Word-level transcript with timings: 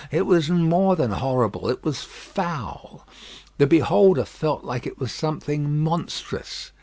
It 0.09 0.25
was 0.25 0.49
more 0.49 0.95
than 0.95 1.11
horrible; 1.11 1.69
it 1.69 1.83
was 1.83 2.01
foul. 2.01 3.05
The 3.59 3.67
beholder 3.67 4.25
felt 4.25 4.65
that 4.65 4.87
it 4.87 4.97
was 4.99 5.11
something 5.11 5.77
monstrous. 5.77 6.71